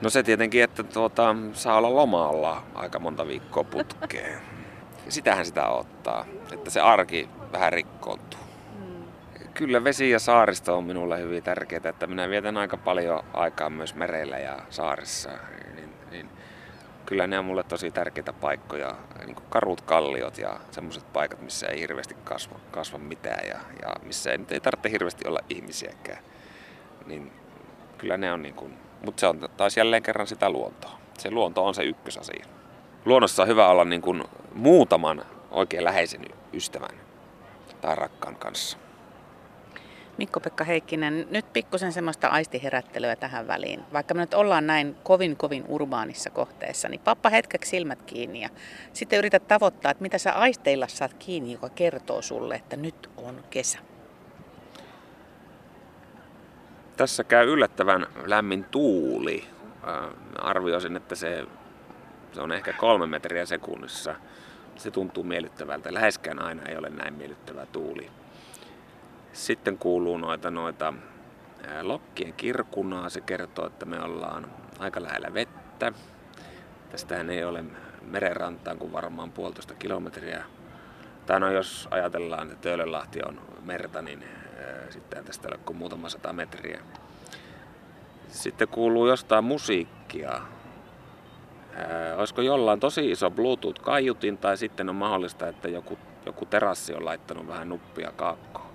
No 0.00 0.10
se 0.10 0.22
tietenkin, 0.22 0.62
että 0.62 0.82
tuota, 0.82 1.36
saa 1.52 1.76
olla 1.76 1.94
lomalla 1.94 2.62
aika 2.74 2.98
monta 2.98 3.26
viikkoa 3.26 3.64
putkeen. 3.64 4.38
Sitähän 5.08 5.46
sitä 5.46 5.68
ottaa, 5.68 6.24
että 6.52 6.70
se 6.70 6.80
arki 6.80 7.28
vähän 7.52 7.72
rikkoutuu. 7.72 8.40
Kyllä 9.54 9.84
vesi 9.84 10.10
ja 10.10 10.18
saaristo 10.18 10.78
on 10.78 10.84
minulle 10.84 11.20
hyvin 11.20 11.42
tärkeää, 11.42 11.88
että 11.88 12.06
minä 12.06 12.28
vietän 12.28 12.56
aika 12.56 12.76
paljon 12.76 13.24
aikaa 13.32 13.70
myös 13.70 13.94
merellä 13.94 14.38
ja 14.38 14.58
saarissa. 14.70 15.30
Niin, 15.74 15.90
niin 16.10 16.28
kyllä 17.06 17.26
ne 17.26 17.38
on 17.38 17.44
mulle 17.44 17.62
tosi 17.62 17.90
tärkeitä 17.90 18.32
paikkoja, 18.32 18.94
niin 19.24 19.34
kuin 19.34 19.46
karut 19.50 19.80
kalliot 19.80 20.38
ja 20.38 20.60
semmoiset 20.70 21.12
paikat, 21.12 21.42
missä 21.42 21.66
ei 21.66 21.80
hirveästi 21.80 22.16
kasva, 22.24 22.58
kasva 22.70 22.98
mitään 22.98 23.48
ja, 23.48 23.58
ja 23.82 23.94
missä 24.02 24.30
ei, 24.30 24.38
nyt 24.38 24.52
ei 24.52 24.60
tarvitse 24.60 24.90
hirveästi 24.90 25.28
olla 25.28 25.40
ihmisiäkään. 25.50 26.24
Niin 27.06 27.32
kyllä 27.98 28.16
ne 28.16 28.32
on 28.32 28.42
niin 28.42 28.54
kuin, 28.54 28.78
mutta 29.04 29.20
se 29.20 29.26
on 29.26 29.48
taas 29.56 29.76
jälleen 29.76 30.02
kerran 30.02 30.26
sitä 30.26 30.50
luontoa. 30.50 30.98
Se 31.18 31.30
luonto 31.30 31.66
on 31.66 31.74
se 31.74 31.82
ykkösasia. 31.82 32.46
Luonnossa 33.04 33.42
on 33.42 33.48
hyvä 33.48 33.68
olla 33.68 33.84
niin 33.84 34.02
kuin 34.02 34.24
muutaman 34.54 35.24
oikein 35.50 35.84
läheisen 35.84 36.24
ystävän 36.52 37.00
tai 37.80 37.96
rakkaan 37.96 38.36
kanssa. 38.36 38.78
Mikko-Pekka 40.18 40.64
Heikkinen, 40.64 41.26
nyt 41.30 41.52
pikkusen 41.52 41.92
semmoista 41.92 42.28
aistiherättelyä 42.28 43.16
tähän 43.16 43.46
väliin. 43.46 43.80
Vaikka 43.92 44.14
me 44.14 44.20
nyt 44.20 44.34
ollaan 44.34 44.66
näin 44.66 44.96
kovin 45.02 45.36
kovin 45.36 45.64
urbaanissa 45.68 46.30
kohteessa, 46.30 46.88
niin 46.88 47.00
pappa 47.00 47.30
hetkeksi 47.30 47.70
silmät 47.70 48.02
kiinni 48.02 48.40
ja 48.40 48.48
sitten 48.92 49.18
yrität 49.18 49.48
tavoittaa, 49.48 49.90
että 49.90 50.02
mitä 50.02 50.18
sä 50.18 50.32
aisteilla 50.32 50.88
saat 50.88 51.14
kiinni, 51.14 51.52
joka 51.52 51.68
kertoo 51.68 52.22
sulle, 52.22 52.54
että 52.54 52.76
nyt 52.76 53.10
on 53.16 53.44
kesä. 53.50 53.78
Tässä 56.96 57.24
käy 57.24 57.52
yllättävän 57.52 58.06
lämmin 58.24 58.64
tuuli. 58.64 59.44
Äh, 59.88 60.10
arvioisin, 60.38 60.96
että 60.96 61.14
se, 61.14 61.46
se 62.32 62.40
on 62.40 62.52
ehkä 62.52 62.72
kolme 62.72 63.06
metriä 63.06 63.46
sekunnissa. 63.46 64.14
Se 64.76 64.90
tuntuu 64.90 65.24
miellyttävältä. 65.24 65.94
Läheskään 65.94 66.42
aina 66.42 66.62
ei 66.62 66.76
ole 66.76 66.90
näin 66.90 67.14
miellyttävä 67.14 67.66
tuuli. 67.66 68.10
Sitten 69.32 69.78
kuuluu 69.78 70.16
noita, 70.16 70.50
noita 70.50 70.92
lokkien 71.82 72.32
kirkunaa. 72.32 73.08
Se 73.08 73.20
kertoo, 73.20 73.66
että 73.66 73.86
me 73.86 74.00
ollaan 74.00 74.46
aika 74.78 75.02
lähellä 75.02 75.34
vettä. 75.34 75.92
Tästähän 76.90 77.30
ei 77.30 77.44
ole 77.44 77.64
merenrantaan 78.02 78.78
kuin 78.78 78.92
varmaan 78.92 79.32
puolitoista 79.32 79.74
kilometriä. 79.74 80.44
Tai 81.26 81.40
no 81.40 81.50
jos 81.50 81.88
ajatellaan, 81.90 82.46
että 82.46 82.60
Töölönlahti 82.60 83.20
on 83.28 83.40
merta, 83.64 84.02
niin 84.02 84.24
sitten 84.90 85.24
tästä 85.24 85.48
ole 85.48 85.58
kuin 85.58 85.76
muutama 85.76 86.08
sata 86.08 86.32
metriä. 86.32 86.80
Sitten 88.28 88.68
kuuluu 88.68 89.06
jostain 89.06 89.44
musiikkia. 89.44 90.40
olisiko 92.16 92.42
jollain 92.42 92.80
tosi 92.80 93.10
iso 93.10 93.30
Bluetooth-kaiutin 93.30 94.38
tai 94.38 94.56
sitten 94.56 94.88
on 94.88 94.94
mahdollista, 94.94 95.48
että 95.48 95.68
joku, 95.68 95.98
joku 96.26 96.46
terassi 96.46 96.94
on 96.94 97.04
laittanut 97.04 97.48
vähän 97.48 97.68
nuppia 97.68 98.12
kaakkoon 98.16 98.66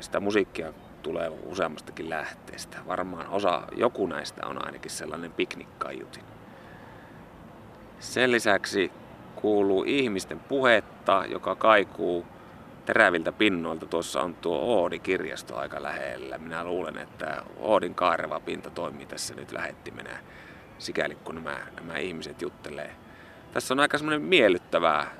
sitä 0.00 0.20
musiikkia 0.20 0.72
tulee 1.02 1.28
useammastakin 1.28 2.10
lähteestä. 2.10 2.76
Varmaan 2.86 3.28
osa, 3.28 3.62
joku 3.76 4.06
näistä 4.06 4.46
on 4.46 4.66
ainakin 4.66 4.90
sellainen 4.90 5.32
piknikkaiutin. 5.32 6.24
Sen 8.00 8.32
lisäksi 8.32 8.92
kuuluu 9.36 9.84
ihmisten 9.86 10.40
puhetta, 10.40 11.24
joka 11.28 11.54
kaikuu 11.54 12.26
teräviltä 12.88 13.32
pinnoilta. 13.32 13.86
Tuossa 13.86 14.22
on 14.22 14.34
tuo 14.34 14.58
Oodi-kirjasto 14.58 15.56
aika 15.56 15.82
lähellä. 15.82 16.38
Minä 16.38 16.64
luulen, 16.64 16.98
että 16.98 17.42
Oodin 17.56 17.94
kaareva 17.94 18.40
pinta 18.40 18.70
toimii 18.70 19.06
tässä 19.06 19.34
nyt 19.34 19.52
lähettimenä, 19.52 20.18
sikäli 20.78 21.14
kun 21.14 21.34
nämä, 21.34 21.56
nämä 21.76 21.98
ihmiset 21.98 22.42
juttelee. 22.42 22.90
Tässä 23.52 23.74
on 23.74 23.80
aika 23.80 23.98
semmoinen 23.98 24.22
miellyttävää, 24.22 25.10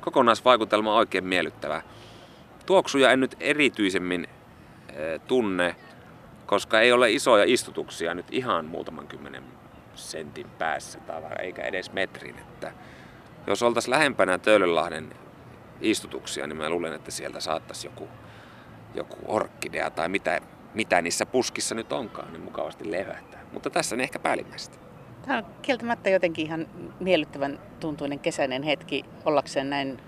kokonaisvaikutelma 0.00 0.94
oikein 0.94 1.24
miellyttävä. 1.24 1.82
Tuoksuja 2.66 3.10
en 3.10 3.20
nyt 3.20 3.36
erityisemmin 3.40 4.28
eh, 4.88 5.20
tunne, 5.20 5.76
koska 6.46 6.80
ei 6.80 6.92
ole 6.92 7.12
isoja 7.12 7.44
istutuksia 7.46 8.14
nyt 8.14 8.26
ihan 8.30 8.64
muutaman 8.64 9.06
kymmenen 9.06 9.44
sentin 9.94 10.46
päässä 10.58 11.00
tai 11.00 11.22
eikä 11.38 11.62
edes 11.62 11.92
metrin. 11.92 12.38
Että 12.38 12.72
jos 13.46 13.62
oltaisiin 13.62 13.90
lähempänä 13.90 14.38
Töölönlahden 14.38 15.21
istutuksia, 15.82 16.46
niin 16.46 16.56
mä 16.56 16.70
luulen, 16.70 16.92
että 16.92 17.10
sieltä 17.10 17.40
saattaisi 17.40 17.86
joku, 17.86 18.08
joku 18.94 19.16
orkkidea 19.26 19.90
tai 19.90 20.08
mitä, 20.08 20.40
mitä 20.74 21.02
niissä 21.02 21.26
puskissa 21.26 21.74
nyt 21.74 21.92
onkaan, 21.92 22.32
niin 22.32 22.42
mukavasti 22.42 22.90
levähtää. 22.90 23.40
Mutta 23.52 23.70
tässä 23.70 23.96
ne 23.96 24.02
ehkä 24.02 24.18
päällimmäistä. 24.18 24.76
Tämä 25.26 25.38
on 25.38 25.46
kieltämättä 25.62 26.10
jotenkin 26.10 26.46
ihan 26.46 26.66
miellyttävän 27.00 27.60
tuntuinen 27.80 28.18
kesäinen 28.18 28.62
hetki 28.62 29.04
ollakseen 29.24 29.70
näin 29.70 30.00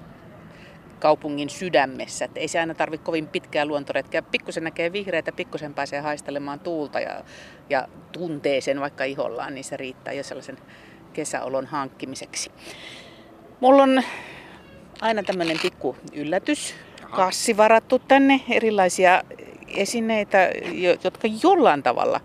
kaupungin 0.98 1.50
sydämessä. 1.50 2.24
Että 2.24 2.40
ei 2.40 2.48
se 2.48 2.60
aina 2.60 2.74
tarvitse 2.74 3.04
kovin 3.04 3.28
pitkää 3.28 3.66
luontoretkeä. 3.66 4.22
Pikkusen 4.22 4.64
näkee 4.64 4.92
vihreitä, 4.92 5.32
pikkusen 5.32 5.74
pääsee 5.74 6.00
haistelemaan 6.00 6.60
tuulta 6.60 7.00
ja, 7.00 7.24
ja 7.70 7.88
tuntee 8.12 8.60
sen 8.60 8.80
vaikka 8.80 9.04
ihollaan, 9.04 9.54
niin 9.54 9.64
se 9.64 9.76
riittää 9.76 10.14
jo 10.14 10.22
sellaisen 10.22 10.58
kesäolon 11.12 11.66
hankkimiseksi. 11.66 12.50
Mulla 13.60 13.82
on 13.82 14.02
aina 15.00 15.22
tämmöinen 15.22 15.58
pikku 15.62 15.96
yllätys, 16.12 16.74
kassi 17.10 17.56
varattu 17.56 17.98
tänne, 17.98 18.40
erilaisia 18.50 19.22
esineitä, 19.68 20.50
jotka 21.04 21.28
jollain 21.42 21.82
tavalla 21.82 22.20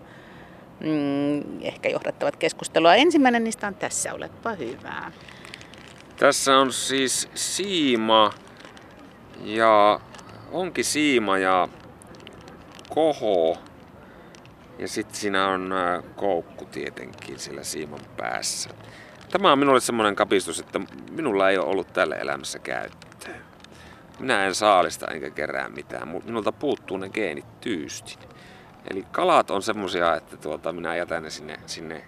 mm, 0.79 1.61
ehkä 1.61 1.89
johdattavat 1.89 2.35
keskustelua. 2.35 2.95
Ensimmäinen 2.95 3.43
niistä 3.43 3.67
on 3.67 3.75
tässä, 3.75 4.13
olepa 4.13 4.51
hyvää. 4.51 5.11
Tässä 6.17 6.57
on 6.57 6.73
siis 6.73 7.29
siima, 7.33 8.33
ja 9.43 9.99
onkin 10.51 10.85
siima 10.85 11.38
ja 11.38 11.67
koho. 12.89 13.57
Ja 14.79 14.88
sitten 14.88 15.15
siinä 15.15 15.47
on 15.47 15.73
koukku 16.15 16.65
tietenkin 16.65 17.39
sillä 17.39 17.63
siiman 17.63 17.99
päässä. 18.17 18.69
Tämä 19.31 19.51
on 19.51 19.59
minulle 19.59 19.79
semmoinen 19.79 20.15
kapistus, 20.15 20.59
että 20.59 20.81
minulla 21.12 21.50
ei 21.50 21.57
ole 21.57 21.65
ollut 21.65 21.93
tälle 21.93 22.15
elämässä 22.15 22.59
käyttöä. 22.59 23.36
Minä 24.19 24.45
en 24.45 24.55
saalista 24.55 25.07
enkä 25.07 25.29
kerää 25.29 25.69
mitään. 25.69 26.07
Minulta 26.25 26.51
puuttuu 26.51 26.98
ne 26.98 27.09
geenit 27.09 27.62
tyystin. 27.62 28.19
Eli 28.91 29.05
kalat 29.12 29.51
on 29.51 29.62
semmosia, 29.62 30.15
että 30.15 30.38
tuota, 30.38 30.74
minä 30.74 30.95
jätän 30.95 31.24
ne 31.24 31.29
sinne, 31.29 31.57
sinne 31.65 32.03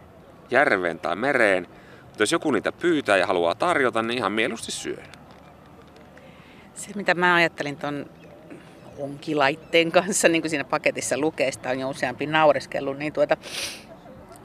järveen 0.51 0.99
tai 0.99 1.15
mereen. 1.15 1.67
Mutta 2.05 2.23
jos 2.23 2.31
joku 2.31 2.51
niitä 2.51 2.71
pyytää 2.71 3.17
ja 3.17 3.27
haluaa 3.27 3.55
tarjota, 3.55 4.01
niin 4.01 4.17
ihan 4.17 4.31
mieluusti 4.31 4.71
syön. 4.71 5.05
Se, 6.73 6.91
mitä 6.95 7.13
mä 7.13 7.35
ajattelin 7.35 7.77
tuon 7.77 8.05
onkilaitteen 8.97 9.91
kanssa, 9.91 10.27
niin 10.27 10.41
kuin 10.41 10.49
siinä 10.49 10.63
paketissa 10.63 11.17
lukee, 11.17 11.51
sitä 11.51 11.69
on 11.69 11.79
jo 11.79 11.89
useampi 11.89 12.25
naureskellut, 12.25 12.97
niin 12.97 13.13
tuota, 13.13 13.37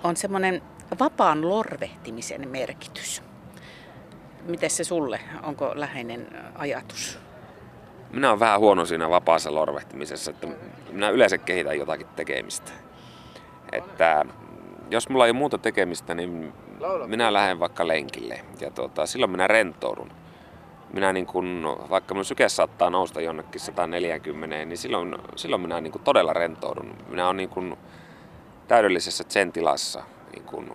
on 0.05 0.17
semmoinen 0.17 0.63
vapaan 1.01 1.49
lorvehtimisen 1.49 2.49
merkitys. 2.49 3.23
Miten 4.47 4.71
se 4.71 4.85
sulle? 4.85 5.21
Onko 5.43 5.73
läheinen 5.75 6.29
ajatus? 6.55 7.19
Minä 8.11 8.29
olen 8.29 8.41
vähän 8.41 8.61
huono 8.61 8.87
siinä 8.87 9.11
vapaassa 9.11 9.55
lorvehtimisessa, 9.55 10.31
että 10.31 10.49
minä 10.93 11.11
yleensä 11.11 11.39
kehitän 11.39 11.79
jotakin 11.79 12.07
tekemistä. 12.07 12.73
Että 13.73 14.25
jos 14.91 15.09
mulla 15.09 15.27
ei 15.27 15.31
ole 15.31 15.39
muuta 15.39 15.59
tekemistä, 15.59 16.15
niin 16.15 16.53
minä 17.07 17.33
lähden 17.33 17.61
vaikka 17.61 17.89
lenkille 17.89 18.41
ja 18.61 18.71
tuota, 18.71 19.07
silloin 19.07 19.31
minä 19.31 19.47
rentoudun 19.47 20.11
minä 20.93 21.13
niin 21.13 21.27
kun, 21.27 21.77
vaikka 21.91 22.15
minun 22.15 22.25
syke 22.25 22.49
saattaa 22.49 22.91
nousta 22.91 23.21
jonnekin 23.21 23.61
140, 23.61 24.65
niin 24.65 24.79
silloin, 24.79 25.17
silloin 25.37 25.63
minä 25.63 25.81
niin 25.81 25.93
todella 26.05 26.33
rentoudun. 26.33 26.95
Minä 27.09 27.27
olen 27.27 27.37
niin 27.37 27.49
kun 27.49 27.77
täydellisessä 28.69 29.25
sen 29.29 29.53
tilassa. 29.53 30.03
Niin 30.37 30.45
kun 30.45 30.71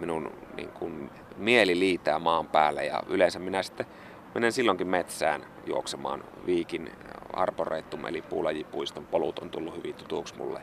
minun 0.00 0.32
niin 0.56 0.68
kun 0.68 1.10
mieli 1.36 1.78
liitää 1.78 2.18
maan 2.18 2.46
päälle 2.46 2.84
ja 2.84 3.02
yleensä 3.08 3.38
minä 3.38 3.62
sitten 3.62 3.86
menen 4.34 4.52
silloinkin 4.52 4.86
metsään 4.86 5.44
juoksemaan 5.66 6.24
viikin 6.46 6.92
arboreittum 7.32 8.06
eli 8.06 8.22
puulajipuiston 8.22 9.06
polut 9.06 9.38
on 9.38 9.50
tullut 9.50 9.76
hyvin 9.76 9.94
tutuksi 9.94 10.34
mulle. 10.34 10.62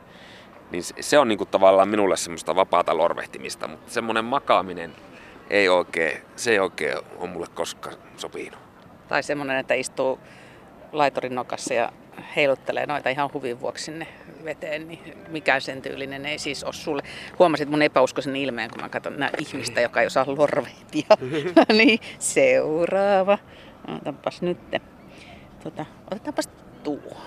Niin 0.72 0.84
se 1.00 1.20
on 1.20 1.28
niin 1.28 1.38
kuin 1.38 1.50
tavallaan 1.50 1.88
minulle 1.90 2.18
semmoista 2.18 2.56
vapaata 2.56 2.98
lorvehtimista, 2.98 3.68
mutta 3.68 3.92
semmoinen 3.92 4.26
makaaminen 4.26 4.94
ei 5.50 5.70
oikein, 5.70 6.22
se 6.36 6.52
ei 6.52 6.60
oikein 6.60 6.98
ole 7.18 7.30
mulle 7.30 7.48
koskaan 7.56 7.96
sopinut. 8.18 8.60
Tai 9.08 9.24
semmoinen, 9.24 9.58
että 9.58 9.74
istuu 9.74 10.20
laitorin 10.92 11.36
nokassa 11.36 11.74
ja 11.74 11.92
heiluttelee 12.36 12.86
noita 12.86 13.10
ihan 13.10 13.30
huvin 13.34 13.60
vuoksi 13.60 13.84
sinne 13.84 14.08
veteen, 14.44 14.88
niin 14.88 15.18
mikään 15.28 15.62
sen 15.62 15.82
tyylinen 15.82 16.26
ei 16.26 16.40
siis 16.40 16.64
ole 16.64 16.74
sulle. 16.74 17.04
Huomasit 17.40 17.70
mun 17.70 17.82
epäuskoisen 17.82 18.36
ilmeen, 18.36 18.70
kun 18.70 18.82
mä 18.82 18.90
katson 18.90 19.20
nää 19.20 19.30
ihmistä, 19.38 19.82
joka 19.82 20.02
ei 20.02 20.08
osaa 20.08 20.26
lorvehtia. 20.28 21.08
no 21.56 21.64
niin, 21.78 22.00
seuraava. 22.20 23.38
Otapas 23.96 24.42
nyt. 24.42 24.58
Tota, 25.64 25.86
otetaanpas 26.12 26.50
tuo. 26.84 27.18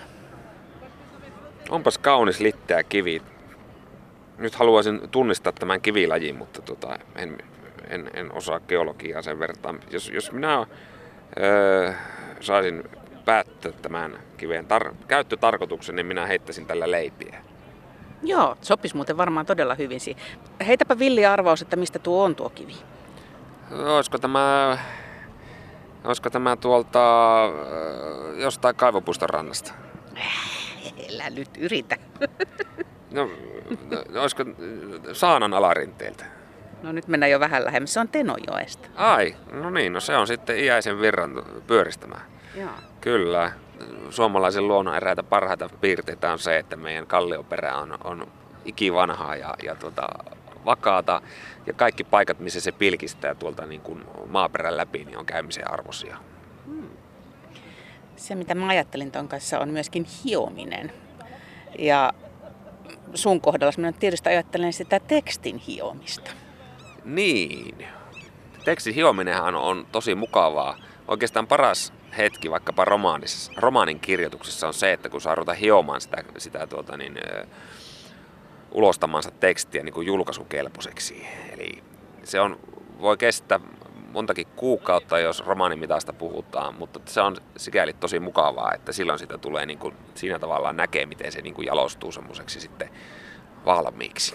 Onpas 1.71 1.99
kaunis 1.99 2.41
litteä 2.41 2.83
kivi. 2.83 3.23
Nyt 4.39 4.55
haluaisin 4.55 5.09
tunnistaa 5.11 5.53
tämän 5.53 5.81
kivilajin, 5.81 6.37
mutta 6.37 6.63
tota, 6.63 6.99
en, 7.17 7.39
en, 7.89 8.11
en 8.15 8.33
osaa 8.33 8.61
geologiaa 8.61 9.23
sen 9.23 9.39
verran. 9.39 9.81
Jos, 9.91 10.11
jos 10.11 10.33
minä 10.33 10.67
öö, 11.41 11.93
saisin 12.41 12.85
päättää 13.25 13.73
tämän 13.73 14.19
kiven 14.37 14.65
tar- 14.67 14.95
käyttötarkoituksen, 15.09 15.97
niin 15.97 16.07
minä 16.07 16.27
heittäisin 16.27 16.67
tällä 16.67 16.91
leipiä. 16.91 17.37
Joo, 18.23 18.57
sopisi 18.63 18.97
muuten 18.97 19.17
varmaan 19.17 19.47
todella 19.47 19.75
hyvin 19.75 20.01
siihen. 20.01 20.23
Heitäpä 20.67 20.99
villi 20.99 21.27
arvaus, 21.27 21.63
että 21.63 21.77
mistä 21.77 21.99
tuo 21.99 22.25
on 22.25 22.35
tuo 22.35 22.51
kivi. 22.51 22.77
Olisiko 23.97 24.19
tämä, 24.19 24.79
olisiko 26.05 26.31
tämä 26.31 26.57
tuolta 26.57 27.45
öö, 27.45 28.37
jostain 28.37 28.77
kaivopuiston 28.77 29.31
rannasta? 29.31 29.73
Älä 31.15 31.31
nyt 31.31 31.49
yritä. 31.59 31.97
No, 33.11 33.31
no 33.91 34.23
olisiko 34.23 34.45
Saanan 35.13 35.55
alarinteeltä? 35.55 36.25
No 36.83 36.93
nyt 36.93 37.09
mennään 37.09 37.31
jo 37.31 37.41
vähän 37.41 37.65
lähemmäs. 37.65 37.93
Se 37.95 38.01
on 38.01 38.09
Tenojoesta. 38.09 38.89
Ai, 38.95 39.37
no 39.53 39.71
niin, 39.71 39.93
no 39.93 40.01
se 40.01 40.17
on 40.17 40.27
sitten 40.27 40.59
iäisen 40.59 41.01
virran 41.01 41.43
pyöristämään. 41.67 42.23
Joo. 42.55 42.71
Kyllä. 43.01 43.53
Suomalaisen 44.11 44.69
luonnon 44.69 44.97
eräitä 44.97 45.23
parhaita 45.23 45.71
piirteitä 45.81 46.33
on 46.33 46.39
se, 46.39 46.59
että 46.59 46.77
meidän 46.77 47.07
kallioperä 47.07 47.77
on, 47.77 47.99
on 48.05 48.27
ikivanhaa 48.65 49.37
ja, 49.37 49.55
ja 49.63 49.75
tuota, 49.75 50.09
vakaata. 50.65 51.23
Ja 51.67 51.73
kaikki 51.73 52.05
paikat, 52.05 52.41
missä 52.41 52.61
se 52.61 52.73
pilkistää 52.73 53.35
tuolta 53.35 53.67
niin 53.67 53.81
kuin 53.81 54.05
maaperän 54.27 54.77
läpi, 54.77 55.05
niin 55.05 55.19
on 55.19 55.27
käymisen 55.27 55.73
arvoisia. 55.73 56.17
Se, 58.17 58.35
mitä 58.35 58.55
mä 58.55 58.69
ajattelin 58.69 59.11
ton 59.11 59.29
kanssa, 59.29 59.59
on 59.59 59.69
myöskin 59.69 60.07
hiominen. 60.25 60.93
Ja 61.79 62.13
sun 63.15 63.41
kohdalla 63.41 63.73
minä 63.77 63.93
tietysti 63.93 64.29
ajattelen 64.29 64.73
sitä 64.73 65.01
tekstin 65.01 65.57
hiomista. 65.57 66.31
Niin. 67.05 67.87
Tekstin 68.65 68.95
hiominenhan 68.95 69.55
on 69.55 69.87
tosi 69.93 70.15
mukavaa. 70.15 70.77
Oikeastaan 71.09 71.47
paras 71.47 71.93
hetki 72.19 72.51
vaikkapa 72.51 72.85
romaanin 73.57 74.01
kirjoituksessa 74.01 74.67
on 74.67 74.75
se, 74.75 74.93
että 74.93 75.09
kun 75.09 75.21
saa 75.21 75.35
ruveta 75.35 75.55
hiomaan 75.55 76.01
sitä, 76.01 76.25
sitä 76.39 76.67
tuota, 76.67 76.97
niin, 76.97 77.19
ö, 77.19 77.47
ulostamansa 78.73 79.31
tekstiä 79.31 79.83
niin 79.83 79.93
kuin 79.93 80.07
julkaisukelpoiseksi. 80.07 81.27
Eli 81.53 81.83
se 82.25 82.41
on, 82.41 82.59
voi 83.01 83.17
kestää 83.17 83.61
montakin 84.13 84.47
kuukautta, 84.57 85.19
jos 85.19 85.47
romaanimitasta 85.47 86.13
puhutaan, 86.13 86.75
mutta 86.75 87.01
se 87.07 87.21
on 87.21 87.37
sikäli 87.57 87.93
tosi 87.93 88.21
mukavaa, 88.21 88.75
että 88.75 88.93
silloin 88.93 89.19
sitä 89.19 89.39
tulee 89.39 89.67
niin 89.67 89.79
kuin, 89.79 89.95
siinä 90.15 90.39
tavallaan 90.39 90.77
näkee, 90.77 91.07
miten 91.07 91.33
se 91.33 91.43
niin 91.43 91.55
kuin 91.55 91.67
jalostuu 91.67 92.13
semmoiseksi 92.13 92.61
sitten 92.61 92.91
valmiiksi. 93.67 94.35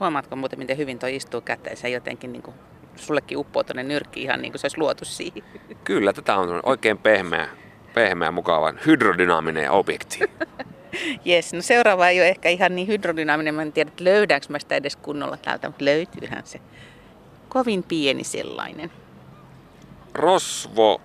Huomaatko 0.00 0.36
muuten, 0.36 0.58
miten 0.58 0.76
hyvin 0.76 0.98
toi 0.98 1.16
istuu 1.16 1.40
käteen? 1.40 1.76
Se 1.76 1.88
jotenkin 1.88 2.32
niin 2.32 2.42
kuin, 2.42 2.56
sullekin 3.00 3.38
uppoo 3.38 3.62
tuonne 3.62 3.82
nyrkki 3.82 4.22
ihan 4.22 4.42
niin 4.42 4.52
kuin 4.52 4.60
se 4.60 4.64
olisi 4.64 4.78
luotu 4.78 5.04
siihen. 5.04 5.42
Kyllä, 5.84 6.12
tätä 6.12 6.36
on 6.36 6.60
oikein 6.62 6.98
pehmeä, 6.98 7.48
pehmeä 7.94 8.30
mukava 8.30 8.72
hydrodynaaminen 8.86 9.70
objekti. 9.70 10.18
Jes, 11.24 11.52
no 11.52 11.62
seuraava 11.62 12.08
ei 12.08 12.20
ole 12.20 12.28
ehkä 12.28 12.48
ihan 12.48 12.76
niin 12.76 12.88
hydrodynaaminen. 12.88 13.54
Mä 13.54 13.62
en 13.62 13.72
tiedä, 13.72 13.88
että 13.88 14.04
löydäänkö 14.04 14.46
mä 14.50 14.58
sitä 14.58 14.76
edes 14.76 14.96
kunnolla 14.96 15.36
täältä, 15.36 15.68
mutta 15.68 15.84
löytyyhän 15.84 16.46
se. 16.46 16.60
Kovin 17.48 17.82
pieni 17.82 18.24
sellainen. 18.24 18.90
Rosvo 20.14 21.00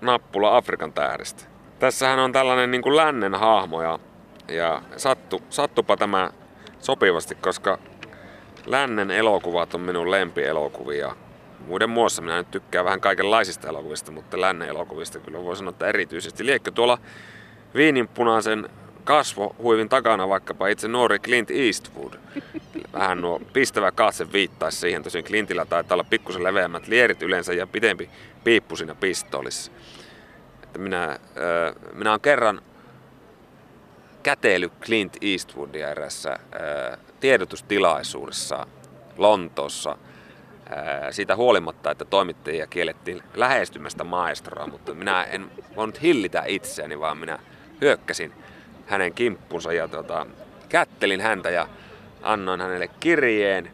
nappula 0.00 0.56
Afrikan 0.56 0.92
tähdestä. 0.92 1.44
Tässähän 1.78 2.18
on 2.18 2.32
tällainen 2.32 2.70
niin 2.70 2.82
kuin 2.82 2.96
lännen 2.96 3.34
hahmo 3.34 3.82
ja, 3.82 3.98
ja 4.48 4.82
sattu, 4.96 5.42
sattupa 5.50 5.96
tämä 5.96 6.30
sopivasti, 6.78 7.34
koska 7.34 7.78
lännen 8.66 9.10
elokuvat 9.10 9.74
on 9.74 9.80
minun 9.80 10.10
lempielokuvia. 10.10 11.16
Muiden 11.66 11.90
muassa 11.90 12.22
minä 12.22 12.36
nyt 12.36 12.50
tykkään 12.50 12.84
vähän 12.84 13.00
kaikenlaisista 13.00 13.68
elokuvista, 13.68 14.12
mutta 14.12 14.40
lännen 14.40 14.68
elokuvista 14.68 15.18
kyllä 15.18 15.44
voi 15.44 15.56
sanoa, 15.56 15.70
että 15.70 15.86
erityisesti. 15.86 16.46
Liekkö 16.46 16.70
tuolla 16.70 16.98
viininpunaisen 17.74 18.68
kasvohuivin 19.04 19.88
takana 19.88 20.28
vaikkapa 20.28 20.68
itse 20.68 20.88
nuori 20.88 21.18
Clint 21.18 21.50
Eastwood. 21.50 22.12
Vähän 22.92 23.20
nuo 23.20 23.40
pistävä 23.52 23.92
katse 23.92 24.32
viittaisi 24.32 24.78
siihen. 24.78 25.02
Tosin 25.02 25.24
Clintillä 25.24 25.64
taitaa 25.64 25.94
olla 25.94 26.04
pikkusen 26.10 26.44
leveämmät 26.44 26.88
lierit 26.88 27.22
yleensä 27.22 27.52
ja 27.52 27.66
pidempi 27.66 28.10
piippu 28.44 28.76
siinä 28.76 28.94
pistoolissa. 28.94 29.72
Että 30.62 30.78
minä, 30.78 31.04
äh, 31.04 31.18
minä 31.94 32.10
olen 32.10 32.20
kerran 32.20 32.62
käteily 34.22 34.68
Clint 34.68 35.16
Eastwoodia 35.20 35.90
erässä 35.90 36.32
äh, 36.32 36.98
tiedotustilaisuudessa 37.20 38.66
Lontoossa 39.16 39.98
siitä 41.10 41.36
huolimatta, 41.36 41.90
että 41.90 42.04
toimittajia 42.04 42.66
kiellettiin 42.66 43.22
lähestymästä 43.34 44.04
maestroa, 44.04 44.66
mutta 44.66 44.94
minä 44.94 45.22
en 45.22 45.50
voinut 45.76 46.02
hillitä 46.02 46.42
itseäni, 46.46 47.00
vaan 47.00 47.18
minä 47.18 47.38
hyökkäsin 47.80 48.32
hänen 48.86 49.14
kimppunsa 49.14 49.72
ja 49.72 49.88
tota, 49.88 50.26
kättelin 50.68 51.20
häntä 51.20 51.50
ja 51.50 51.68
annoin 52.22 52.60
hänelle 52.60 52.88
kirjeen, 53.00 53.70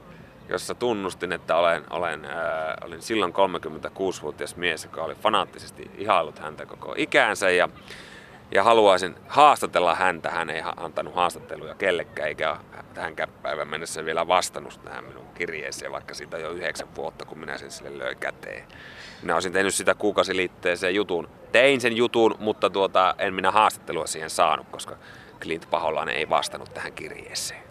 jossa 0.48 0.74
tunnustin, 0.74 1.32
että 1.32 1.56
olen, 1.56 1.84
olen, 1.90 2.24
ää, 2.24 2.78
olin 2.84 3.02
silloin 3.02 3.32
36-vuotias 3.32 4.56
mies, 4.56 4.84
joka 4.84 5.02
oli 5.02 5.14
fanaattisesti 5.14 5.90
ihaillut 5.98 6.38
häntä 6.38 6.66
koko 6.66 6.94
ikäänsä 6.96 7.50
ja, 7.50 7.68
ja 8.54 8.62
haluaisin 8.62 9.14
haastatella 9.28 9.94
häntä. 9.94 10.30
Hän 10.30 10.50
ei 10.50 10.62
antanut 10.76 11.14
haastatteluja 11.14 11.74
kellekään 11.74 12.28
eikä 12.28 12.56
tähänkään 12.94 13.28
päivän 13.42 13.68
mennessä 13.68 14.04
vielä 14.04 14.28
vastannut 14.28 14.80
tähän 14.84 15.04
minun 15.04 15.26
kirjeeseen, 15.34 15.92
vaikka 15.92 16.14
siitä 16.14 16.38
jo 16.38 16.50
yhdeksän 16.50 16.88
vuotta, 16.96 17.24
kun 17.24 17.38
minä 17.38 17.58
sen 17.58 17.70
sille 17.70 17.98
löin 17.98 18.18
käteen. 18.18 18.64
Minä 19.22 19.34
olisin 19.34 19.52
tehnyt 19.52 19.74
sitä 19.74 19.94
kuukausiliitteeseen 19.94 20.94
jutun. 20.94 21.28
Tein 21.52 21.80
sen 21.80 21.96
jutun, 21.96 22.34
mutta 22.38 22.70
tuota, 22.70 23.14
en 23.18 23.34
minä 23.34 23.50
haastattelua 23.50 24.06
siihen 24.06 24.30
saanut, 24.30 24.66
koska 24.70 24.96
Clint 25.40 25.70
Paholainen 25.70 26.16
ei 26.16 26.28
vastannut 26.28 26.74
tähän 26.74 26.92
kirjeeseen. 26.92 27.62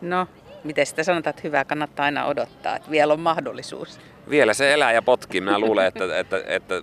No, 0.00 0.28
miten 0.64 0.86
sitä 0.86 1.04
sanotaan, 1.04 1.30
että 1.30 1.42
hyvää 1.44 1.64
kannattaa 1.64 2.04
aina 2.04 2.26
odottaa, 2.26 2.76
että 2.76 2.90
vielä 2.90 3.12
on 3.12 3.20
mahdollisuus. 3.20 4.00
Vielä 4.30 4.54
se 4.54 4.72
elää 4.72 4.92
ja 4.92 5.02
potkii. 5.02 5.40
Minä 5.40 5.58
luulen, 5.58 5.86
että, 5.86 6.18
että, 6.18 6.42
että 6.46 6.74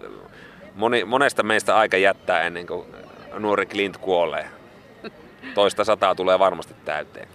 moni, 0.75 1.05
monesta 1.05 1.43
meistä 1.43 1.77
aika 1.77 1.97
jättää 1.97 2.41
ennen 2.41 2.67
kuin 2.67 2.85
nuori 3.39 3.65
Clint 3.65 3.97
kuolee. 3.97 4.47
Toista 5.53 5.83
sataa 5.83 6.15
tulee 6.15 6.39
varmasti 6.39 6.73
täyteen. 6.85 7.27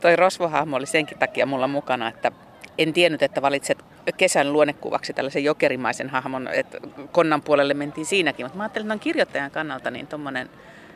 Toi 0.00 0.16
rosvohahmo 0.16 0.76
oli 0.76 0.86
senkin 0.86 1.18
takia 1.18 1.46
mulla 1.46 1.68
mukana, 1.68 2.08
että 2.08 2.32
en 2.78 2.92
tiennyt, 2.92 3.22
että 3.22 3.42
valitset 3.42 3.84
kesän 4.16 4.52
luonnekuvaksi 4.52 5.12
tällaisen 5.12 5.44
jokerimaisen 5.44 6.10
hahmon, 6.10 6.48
että 6.48 6.78
konnan 7.12 7.42
puolelle 7.42 7.74
mentiin 7.74 8.06
siinäkin, 8.06 8.46
mutta 8.46 8.56
mä 8.56 8.62
ajattelin, 8.62 8.92
että 8.92 9.02
kirjoittajan 9.02 9.50
kannalta 9.50 9.90
niin 9.90 10.06
tommonen, 10.06 10.50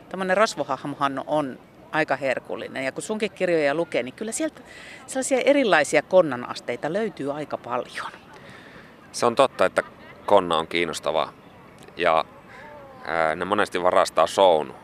tommonen 0.09 0.37
rosvohahmohan 0.37 1.25
on 1.27 1.59
aika 1.93 2.17
herkullinen. 2.17 2.85
Ja 2.85 2.93
kun 2.93 3.03
sunkin 3.03 3.31
kirjoja 3.31 3.75
lukee, 3.75 4.03
niin 4.03 4.15
kyllä 4.15 4.33
sieltä 4.33 4.61
sellaisia 5.07 5.41
erilaisia 5.45 6.03
konnanasteita 6.03 6.93
löytyy 6.93 7.33
aika 7.33 7.59
paljon. 7.59 8.11
Se 9.13 9.27
on 9.27 9.35
totta, 9.35 9.65
että 9.65 9.83
konna 10.27 10.57
on 10.57 10.67
kiinnostava 10.67 11.33
ja 11.97 12.25
ne 13.37 13.45
monesti 13.45 13.83
varastaa 13.83 14.27
shown. 14.27 14.75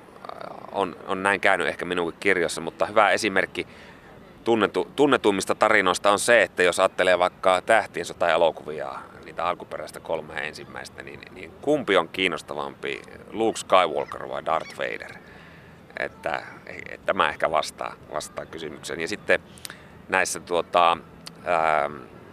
On, 0.72 0.96
on 1.06 1.22
näin 1.22 1.40
käynyt 1.40 1.66
ehkä 1.66 1.84
minunkin 1.84 2.20
kirjassa, 2.20 2.60
mutta 2.60 2.86
hyvä 2.86 3.10
esimerkki 3.10 3.66
tunnetu, 4.44 4.88
tunnetuimmista 4.96 5.54
tarinoista 5.54 6.12
on 6.12 6.18
se, 6.18 6.42
että 6.42 6.62
jos 6.62 6.80
ajattelee 6.80 7.18
vaikka 7.18 7.60
tähtien 7.60 8.06
sota-elokuvia, 8.06 8.92
niitä 9.24 9.44
alkuperäistä 9.44 10.00
kolme 10.00 10.48
ensimmäistä, 10.48 11.02
niin, 11.02 11.20
niin 11.34 11.52
kumpi 11.60 11.96
on 11.96 12.08
kiinnostavampi, 12.08 13.02
Luke 13.32 13.58
Skywalker 13.58 14.28
vai 14.28 14.44
Darth 14.44 14.78
Vader? 14.78 15.12
Että, 15.98 16.42
että 16.66 17.06
tämä 17.06 17.28
ehkä 17.28 17.50
vastaa, 17.50 17.94
vastaa 18.12 18.46
kysymykseen. 18.46 19.00
Ja 19.00 19.08
sitten 19.08 19.40
näissä 20.08 20.40
tuota, 20.40 20.96
ää, 21.44 21.90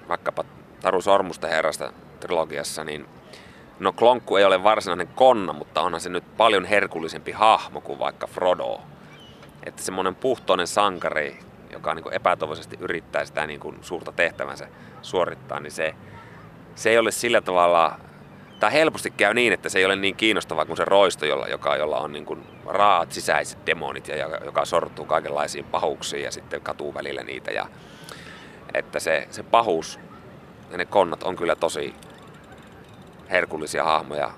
vaikkapa 0.08 0.44
Taru 0.82 1.02
Sormusten 1.02 1.50
herrasta 1.50 1.94
trilogiassa, 2.20 2.84
niin 2.84 3.06
no 3.80 3.92
Klonkku 3.92 4.36
ei 4.36 4.46
ole 4.46 4.64
varsinainen 4.64 5.08
konna, 5.08 5.54
mutta 5.54 5.82
onhan 5.82 6.02
se 6.02 6.10
nyt 6.10 6.38
paljon 6.38 6.66
herkullisempi 6.66 7.32
hahmo 7.32 7.82
kuin 7.82 8.00
vaikka 8.00 8.28
Frodo. 8.28 8.82
Että 9.64 9.82
semmoinen 9.82 10.16
puhtoinen 10.16 10.68
sankari, 10.68 11.40
joka 11.72 11.94
niin 11.94 12.14
epätoivoisesti 12.14 12.78
yrittää 12.80 13.26
sitä 13.26 13.48
niin 13.48 13.60
kuin 13.60 13.78
suurta 13.82 14.12
tehtävänsä 14.12 14.68
suorittaa, 15.02 15.60
niin 15.60 15.72
se, 15.72 15.96
se 16.76 16.90
ei 16.90 16.98
ole 16.98 17.12
sillä 17.12 17.42
tavalla, 17.42 18.00
tai 18.60 18.74
helposti 18.74 19.12
käy 19.12 19.34
niin, 19.34 19.54
että 19.54 19.70
se 19.70 19.80
ei 19.80 19.86
ole 19.86 19.96
niin 19.96 20.16
kiinnostavaa 20.16 20.66
kuin 20.66 20.78
se 20.78 20.86
roisto, 20.86 21.26
jolla, 21.26 21.48
joka, 21.48 21.76
jolla 21.76 21.98
on 21.98 22.14
niin 22.14 22.26
kuin 22.26 22.44
raat 22.66 23.12
sisäiset 23.12 23.60
demonit 23.66 24.08
ja 24.08 24.16
joka 24.46 24.66
sortuu 24.66 25.06
kaikenlaisiin 25.06 25.66
pahuuksiin 25.66 26.24
ja 26.24 26.32
sitten 26.32 26.62
katuu 26.62 26.94
välillä 26.94 27.24
niitä. 27.24 27.52
Ja, 27.52 27.68
että 28.74 29.00
se, 29.00 29.28
se 29.32 29.44
pahuus 29.44 30.00
ja 30.72 30.78
ne 30.78 30.86
konnat 30.86 31.24
on 31.24 31.36
kyllä 31.36 31.56
tosi 31.56 31.96
herkullisia 33.30 33.84
hahmoja 33.84 34.32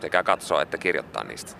sekä 0.00 0.22
katsoa 0.22 0.62
että 0.62 0.78
kirjoittaa 0.78 1.24
niistä. 1.24 1.52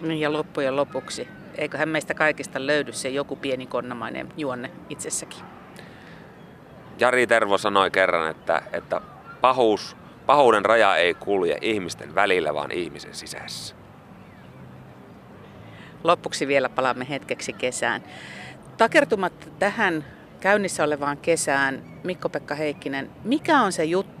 Niin 0.00 0.20
ja 0.20 0.32
loppujen 0.32 0.76
lopuksi 0.76 1.28
eiköhän 1.54 1.88
meistä 1.88 2.14
kaikista 2.14 2.66
löydy 2.66 2.92
se 2.92 3.08
joku 3.08 3.36
pieni 3.36 3.66
konnamainen 3.66 4.32
juonne 4.36 4.70
itsessäkin. 4.88 5.44
Jari 6.98 7.26
Tervo 7.26 7.58
sanoi 7.58 7.90
kerran, 7.90 8.30
että, 8.30 8.62
että 8.72 9.00
pahuus, 9.40 9.96
pahuuden 10.26 10.64
raja 10.64 10.96
ei 10.96 11.14
kulje 11.14 11.58
ihmisten 11.60 12.14
välillä, 12.14 12.54
vaan 12.54 12.70
ihmisen 12.72 13.14
sisässä. 13.14 13.74
Lopuksi 16.04 16.48
vielä 16.48 16.68
palaamme 16.68 17.06
hetkeksi 17.08 17.52
kesään. 17.52 18.02
Takertumatta 18.76 19.46
tähän 19.58 20.04
käynnissä 20.40 20.84
olevaan 20.84 21.18
kesään, 21.18 21.82
Mikko-Pekka 22.04 22.54
Heikkinen, 22.54 23.10
mikä 23.24 23.60
on 23.60 23.72
se 23.72 23.84
juttu, 23.84 24.17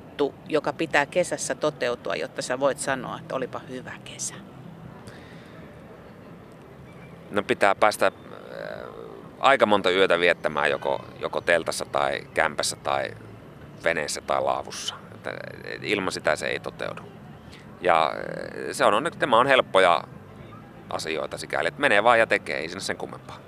joka 0.48 0.72
pitää 0.72 1.06
kesässä 1.06 1.54
toteutua, 1.54 2.16
jotta 2.16 2.42
sä 2.42 2.60
voit 2.60 2.78
sanoa, 2.78 3.18
että 3.18 3.34
olipa 3.34 3.60
hyvä 3.68 3.92
kesä? 4.04 4.34
No 7.30 7.42
pitää 7.42 7.74
päästä 7.74 8.06
äh, 8.06 8.12
aika 9.40 9.66
monta 9.66 9.90
yötä 9.90 10.18
viettämään 10.18 10.70
joko, 10.70 11.04
joko 11.20 11.40
teltassa 11.40 11.84
tai 11.84 12.20
kämpässä 12.34 12.76
tai 12.76 13.10
veneessä 13.84 14.20
tai 14.20 14.42
laavussa. 14.42 14.94
Että 15.14 15.30
ilman 15.82 16.12
sitä 16.12 16.36
se 16.36 16.46
ei 16.46 16.60
toteudu. 16.60 17.02
Ja 17.80 18.06
äh, 18.06 18.72
se 18.72 18.84
on, 18.84 19.10
tämä 19.18 19.38
on 19.38 19.46
helppoja 19.46 20.04
asioita 20.90 21.38
sikäli, 21.38 21.68
että 21.68 21.80
menee 21.80 22.04
vaan 22.04 22.18
ja 22.18 22.26
tekee, 22.26 22.58
ei 22.58 22.68
sinne 22.68 22.80
sen 22.80 22.96
kummempaa. 22.96 23.38